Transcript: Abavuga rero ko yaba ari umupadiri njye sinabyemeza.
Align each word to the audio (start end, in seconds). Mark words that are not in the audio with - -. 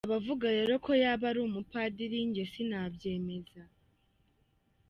Abavuga 0.07 0.47
rero 0.57 0.73
ko 0.85 0.91
yaba 1.03 1.25
ari 1.31 1.39
umupadiri 1.47 2.17
njye 2.27 2.43
sinabyemeza. 2.51 3.61